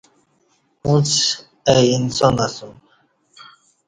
اُݩڅ 0.85 1.11
اہ 1.69 1.75
انسان 1.95 2.35
اسوم 2.45 2.75